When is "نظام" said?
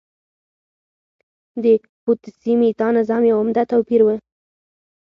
2.97-3.21